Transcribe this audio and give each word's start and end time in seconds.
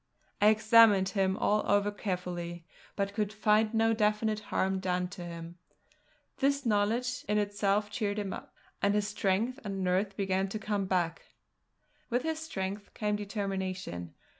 I 0.41 0.47
examined 0.47 1.09
him 1.09 1.37
all 1.37 1.61
over 1.71 1.91
carefully, 1.91 2.65
but 2.95 3.13
could 3.13 3.31
find 3.31 3.71
no 3.71 3.93
definite 3.93 4.39
harm 4.49 4.79
done 4.79 5.07
to 5.09 5.23
him. 5.23 5.59
This 6.37 6.65
knowledge 6.65 7.23
in 7.29 7.37
itself 7.37 7.91
cheered 7.91 8.17
him 8.17 8.33
up, 8.33 8.51
and 8.81 8.95
his 8.95 9.07
strength 9.07 9.59
and 9.63 9.83
nerve 9.83 10.17
began 10.17 10.47
to 10.49 10.57
come 10.57 10.87
back; 10.87 11.21
with 12.09 12.23
his 12.23 12.39
strength 12.39 12.95
came 12.95 13.15
determination. 13.15 14.15